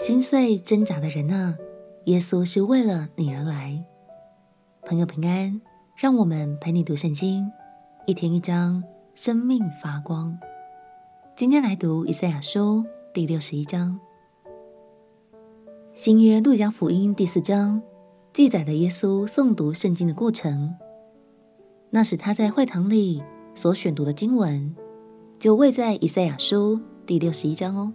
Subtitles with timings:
[0.00, 1.58] 心碎挣扎的人啊，
[2.06, 3.84] 耶稣是为了你而来。
[4.82, 5.60] 朋友平安，
[5.94, 7.52] 让我们陪你读圣经，
[8.06, 8.82] 一天一章，
[9.12, 10.38] 生命发光。
[11.36, 12.82] 今天来读以赛亚书
[13.12, 14.00] 第六十一章。
[15.92, 17.82] 新约路加福音第四章
[18.32, 20.74] 记载的耶稣诵读圣经的过程，
[21.90, 23.22] 那是他在会堂里
[23.54, 24.74] 所选读的经文，
[25.38, 27.92] 就位在以赛亚书第六十一章哦。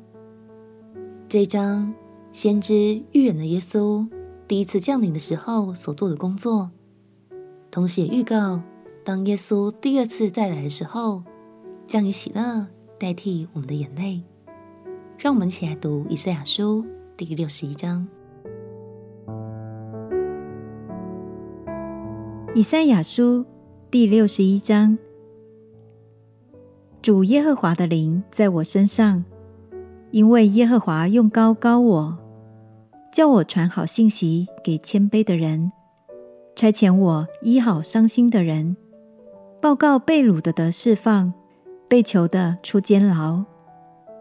[1.27, 1.91] 这一章，
[2.31, 4.07] 先知预言了耶稣
[4.47, 6.69] 第一次降临的时候所做的工作，
[7.71, 8.61] 同时也预告，
[9.03, 11.23] 当耶稣第二次再来的时候，
[11.87, 12.67] 将以喜乐
[12.99, 14.21] 代替我们的眼泪。
[15.17, 16.85] 让我们一起来读以赛亚书
[17.17, 18.07] 第六十一章。
[22.53, 23.43] 以赛亚书
[23.89, 24.95] 第六十一章，
[27.01, 29.25] 主耶和华的灵在我身上。
[30.15, 32.17] 因为耶和华用高高我，
[33.11, 35.73] 叫我传好信息给谦卑的人，
[36.55, 38.77] 差遣我医好伤心的人，
[39.61, 41.33] 报告被掳的得释放，
[41.89, 43.43] 被囚的出监牢，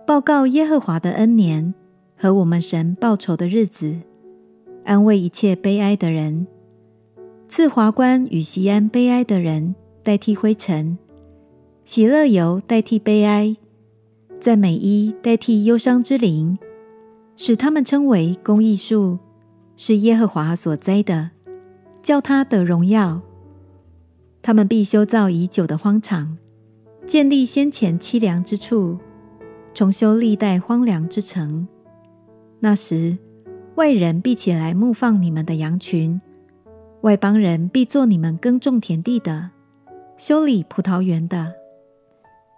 [0.05, 1.73] 报告耶和华的恩年
[2.17, 3.97] 和我们神报仇的日子，
[4.85, 6.49] 安慰一切悲哀的人，
[7.49, 10.99] 赐华冠与锡安悲哀的人代替灰尘，
[11.85, 13.55] 喜乐油代替悲哀。
[14.45, 16.59] 在美伊代替忧伤之灵，
[17.35, 19.19] 使他们称为公义树，
[19.75, 21.31] 是耶和华所栽的，
[22.03, 23.23] 叫他得荣耀。
[24.43, 26.37] 他们必修造已久的荒场，
[27.07, 28.99] 建立先前凄凉之处，
[29.73, 31.67] 重修历代荒凉之城。
[32.61, 33.17] 那时，
[33.77, 36.21] 外人必起来牧放你们的羊群，
[37.01, 39.53] 外邦人必做你们耕种田地的，
[40.19, 41.51] 修理葡萄园的。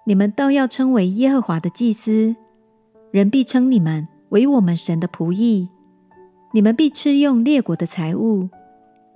[0.09, 2.37] 你们倒要称为耶和华的祭司，
[3.11, 5.69] 人必称你们为我们神的仆役。
[6.53, 8.49] 你们必吃用列国的财物，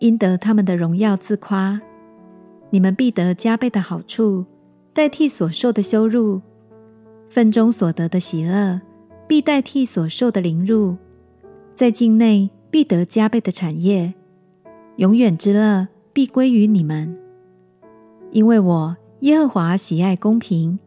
[0.01, 1.81] 因得他们的荣耀自夸。
[2.71, 4.45] 你们必得加倍的好处，
[4.93, 6.43] 代替所受的羞辱。
[7.29, 8.81] 份中所得的喜乐，
[9.29, 10.97] 必代替所受的凌辱。
[11.77, 14.13] 在境内必得加倍的产业，
[14.97, 17.17] 永远之乐必归于你们，
[18.33, 18.97] 因为我。
[19.21, 20.79] 耶和华喜爱公平，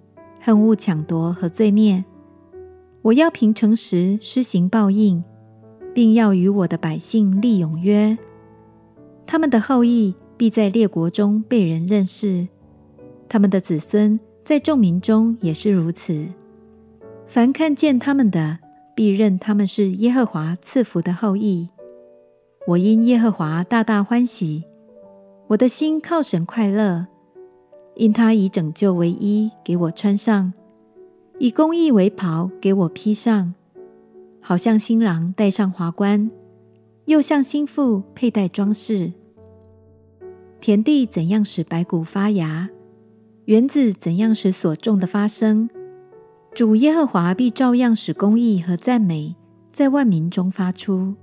[0.41, 2.03] 恨恶抢夺和罪孽。
[3.03, 5.23] 我要凭诚实施行报应，
[5.93, 8.17] 并要与我的百姓立永约。
[9.27, 12.47] 他们的后裔必在列国中被人认识，
[13.29, 16.25] 他们的子孙在众民中也是如此。
[17.27, 18.57] 凡看见他们的，
[18.95, 21.69] 必认他们是耶和华赐福的后裔。
[22.67, 24.63] 我因耶和华大大欢喜，
[25.49, 27.05] 我的心靠神快乐。
[27.95, 30.51] 因他以拯救为衣给我穿上，
[31.37, 33.53] 以公义为袍给我披上，
[34.41, 36.31] 好像新郎戴上华冠，
[37.05, 39.13] 又像新妇佩戴装饰。
[40.59, 42.69] 田地怎样使白谷发芽，
[43.45, 45.69] 园子怎样使所种的发生，
[46.53, 49.35] 主耶和华必照样使公义和赞美
[49.71, 51.15] 在万民中发出。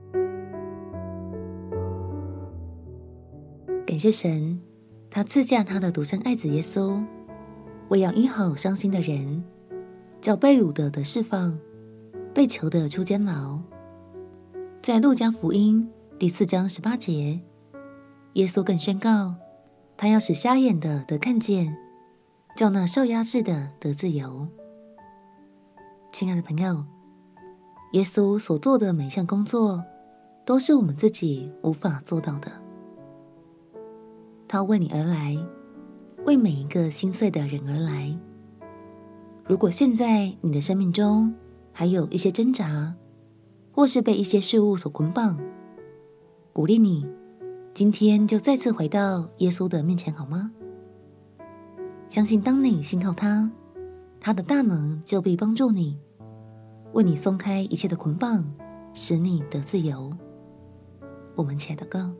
[3.86, 4.69] 感谢神。
[5.10, 7.04] 他赐下他的独生爱子耶稣，
[7.88, 9.43] 为要医好伤心的人，
[10.21, 11.59] 叫被掳的得释放，
[12.32, 13.59] 被囚的出监牢。
[14.81, 17.41] 在路加福音第四章十八节，
[18.34, 19.34] 耶稣更宣告，
[19.97, 21.77] 他要使瞎眼的得看见，
[22.56, 24.47] 叫那受压制的得自由。
[26.12, 26.84] 亲爱的朋友，
[27.94, 29.82] 耶稣所做的每项工作，
[30.47, 32.53] 都是我们自己无法做到的。
[34.52, 35.38] 他为你而来，
[36.26, 38.18] 为每一个心碎的人而来。
[39.46, 41.32] 如果现在你的生命中
[41.72, 42.96] 还有一些挣扎，
[43.70, 45.38] 或是被一些事物所捆绑，
[46.52, 47.06] 鼓励你
[47.72, 50.50] 今天就再次回到耶稣的面前，好吗？
[52.08, 53.52] 相信当你信靠他，
[54.18, 55.96] 他的大能就必帮助你，
[56.92, 58.44] 为你松开一切的捆绑，
[58.94, 60.12] 使你得自由。
[61.36, 62.10] 我们且祷告。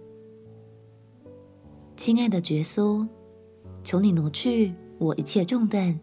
[2.01, 3.07] 亲爱的耶稣，
[3.85, 6.01] 求你挪去我一切重担，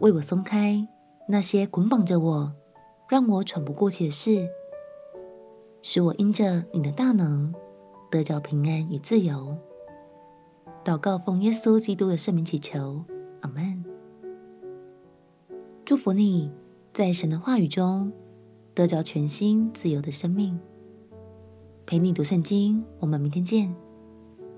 [0.00, 0.88] 为我松开
[1.28, 2.50] 那些捆绑着我、
[3.06, 4.48] 让我喘不过气的事，
[5.82, 7.54] 使我因着你的大能
[8.10, 9.54] 得着平安与自由。
[10.82, 13.04] 祷告奉耶稣基督的圣名祈求，
[13.42, 13.84] 阿门。
[15.84, 16.50] 祝福你
[16.94, 18.10] 在神的话语中
[18.72, 20.58] 得着全新自由的生命。
[21.84, 23.76] 陪你读圣经，我们明天见。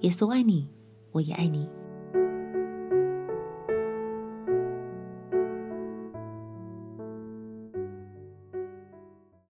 [0.04, 0.68] 耶稣爱你，
[1.12, 1.66] 我也爱你。